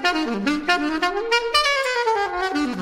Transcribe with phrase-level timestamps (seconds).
[0.00, 0.26] Thank
[2.76, 2.81] you.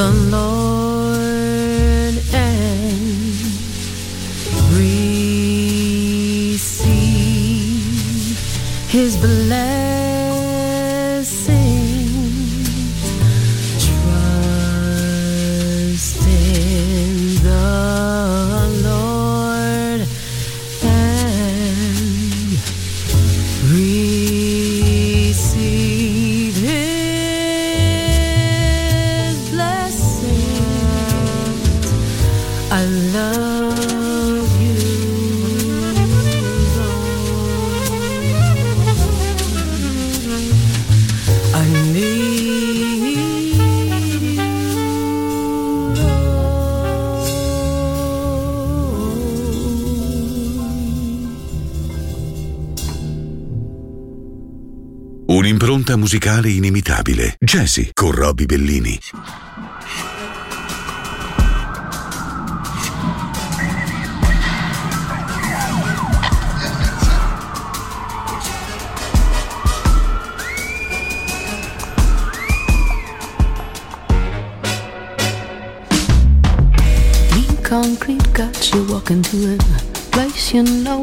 [0.00, 0.59] The Lord
[56.10, 57.36] musicale inimitabile.
[57.38, 58.98] Jazzy con Robbie Bellini.
[77.62, 79.58] Concrete got you walking to a
[80.10, 81.00] place you know.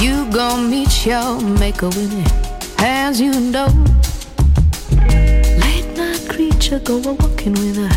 [0.00, 2.41] You gon' meet your maker with it,
[3.12, 3.66] hands you know.
[5.60, 7.94] Late night creature go a walking with her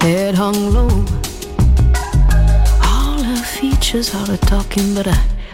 [0.00, 1.04] head hung low.
[2.82, 5.08] All her features are a talking, but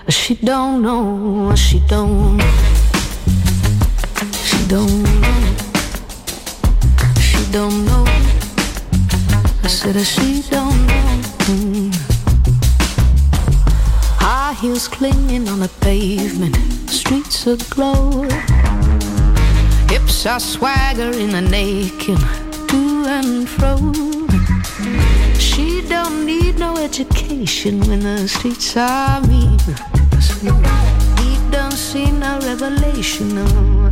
[0.08, 2.40] she don't know, she don't,
[4.32, 5.54] she don't know,
[7.20, 8.04] she don't know.
[9.62, 11.90] I said she don't know.
[14.18, 16.56] High heels clinging on the pavement,
[16.90, 18.26] streets aglow.
[19.94, 22.18] Hips are swaggering and naked
[22.68, 23.76] to and fro.
[25.38, 29.56] She don't need no education when the streets are mean.
[31.20, 33.38] He don't see no revelation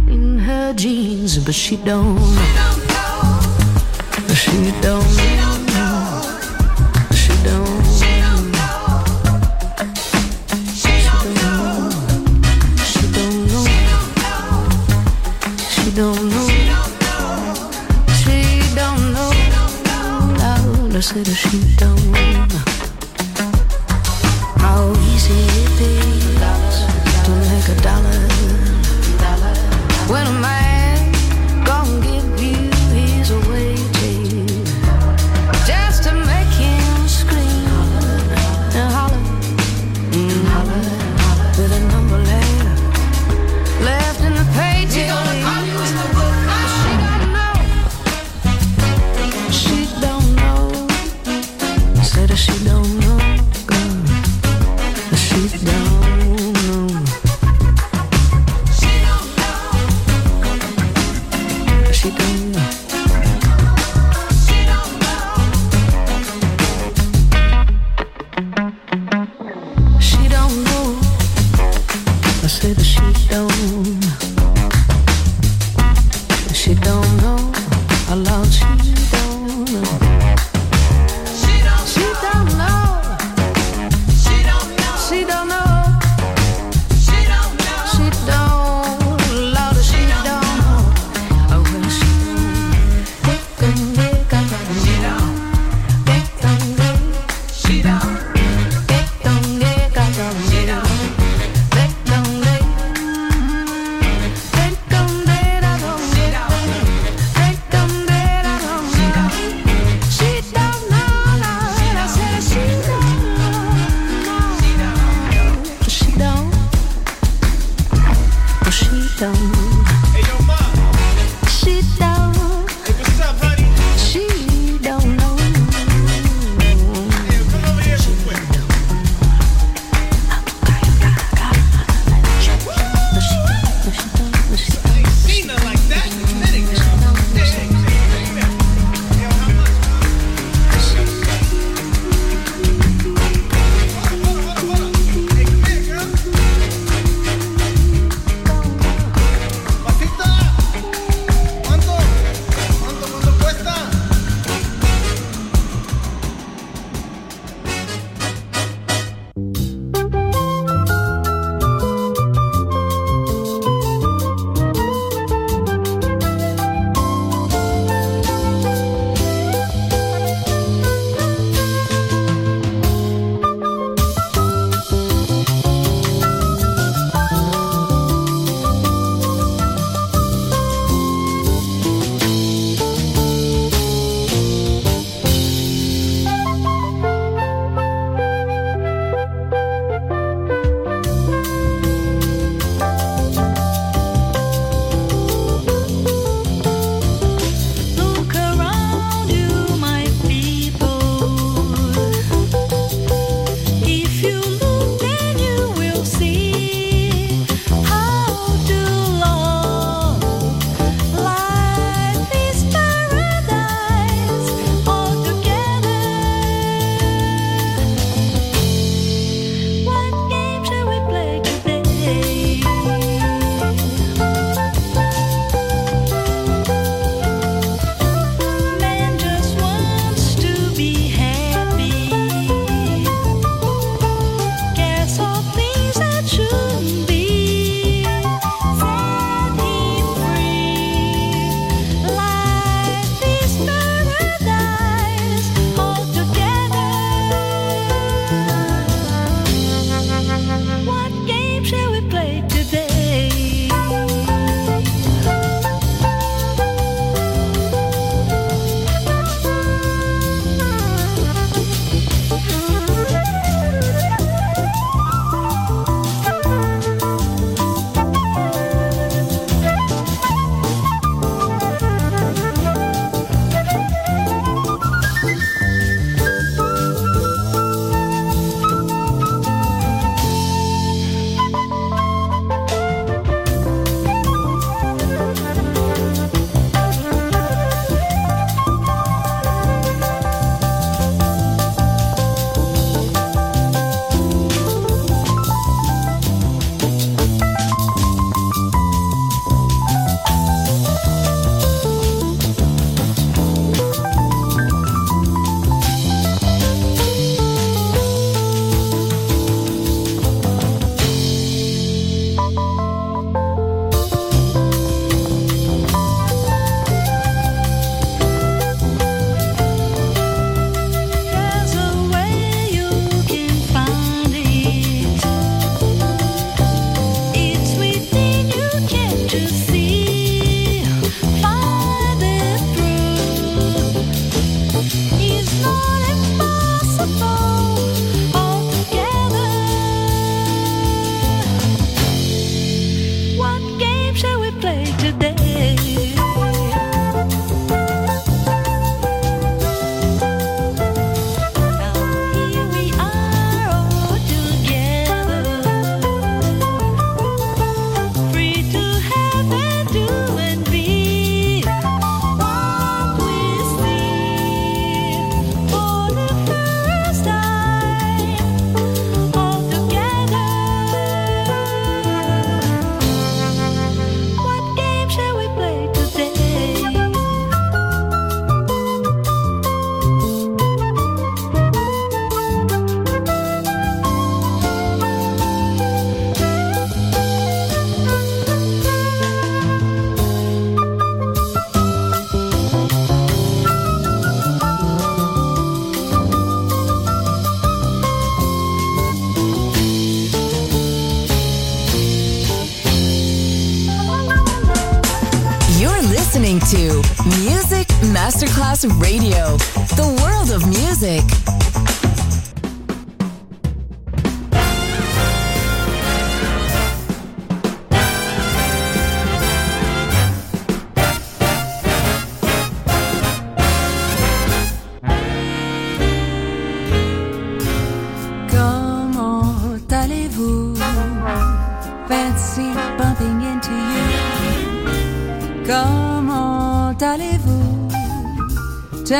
[0.09, 1.38] in her jeans.
[1.38, 3.41] but she don't know.
[4.35, 5.41] She don't
[21.03, 22.21] Loud, I said she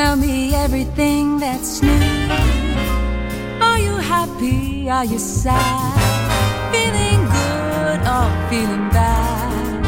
[0.03, 2.27] Tell me everything that's new.
[3.61, 4.89] Are you happy?
[4.89, 5.95] Are you sad?
[6.73, 9.81] Feeling good or feeling bad?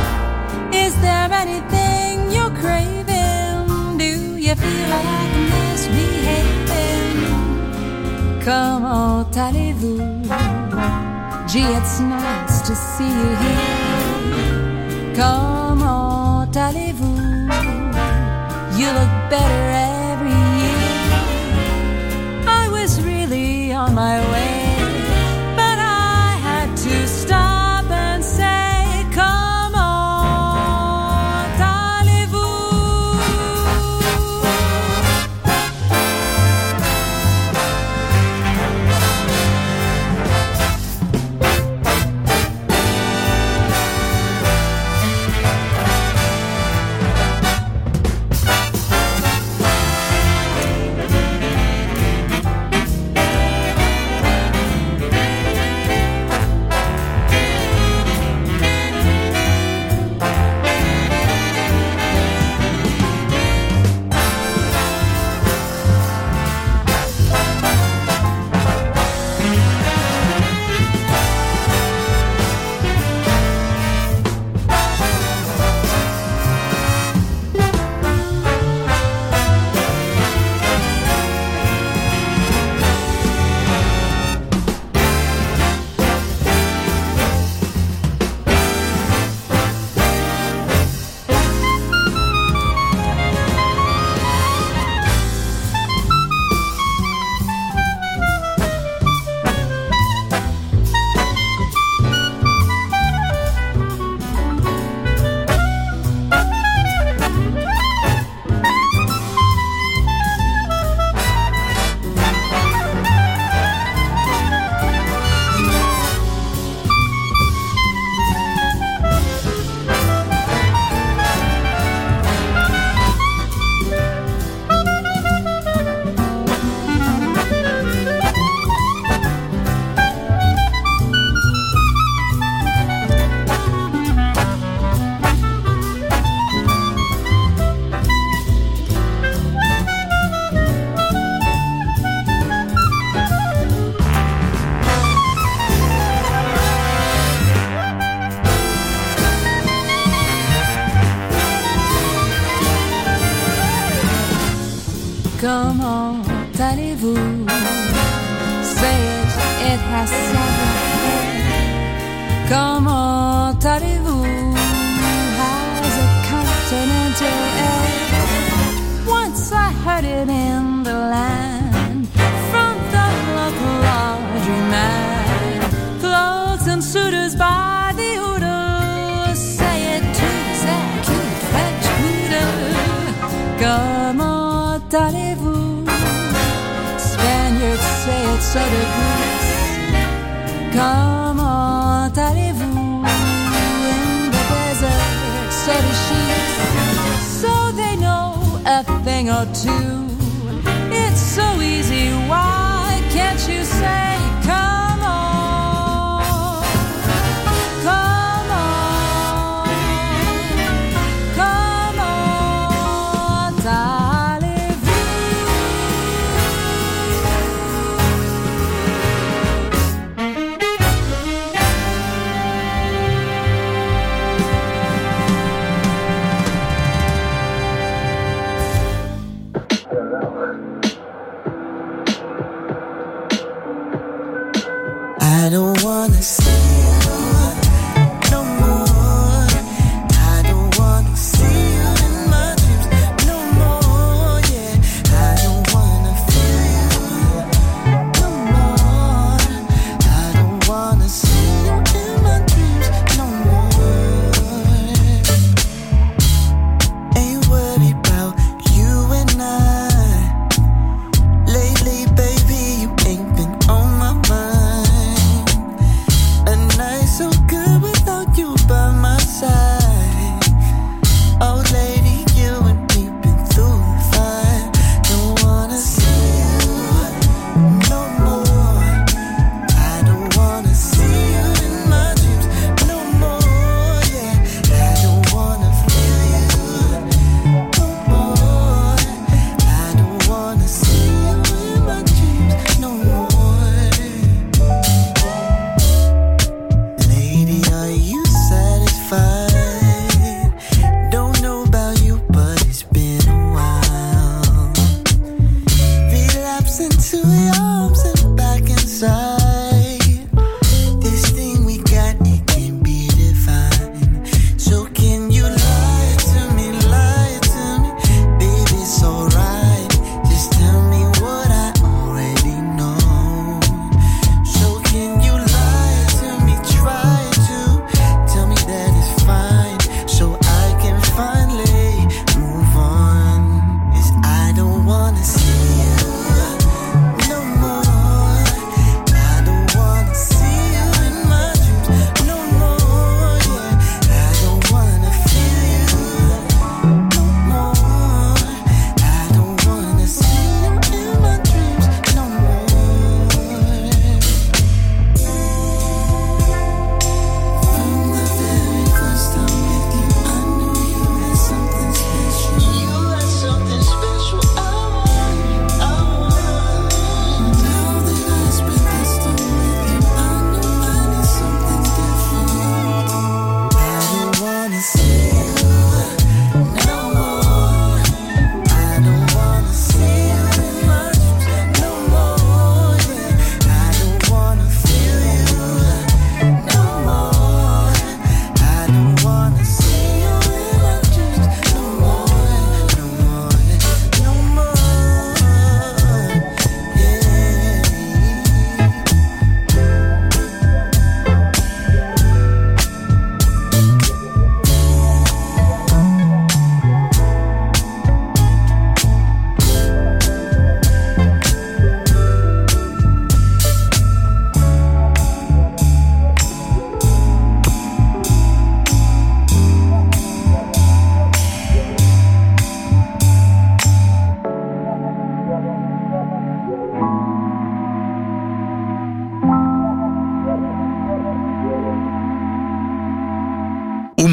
[0.73, 3.97] Is there anything you're craving?
[3.97, 7.17] Do you feel like misbehaving?
[8.45, 9.99] Comment tallez-vous.
[11.49, 15.13] Gee, it's nice to see you here.
[15.13, 17.15] Comment tallez-vous.
[18.79, 19.94] You look better
[24.05, 24.34] my way.